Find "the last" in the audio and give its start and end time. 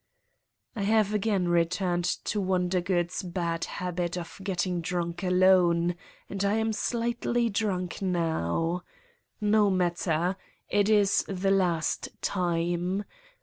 11.27-12.09